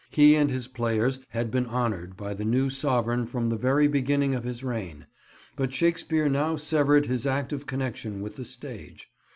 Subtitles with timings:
[0.09, 4.33] He and his players had been honoured by the new sovereign from the very beginning
[4.33, 5.05] of his reign;
[5.55, 9.11] but Shakespeare now severed his active connection with the stage.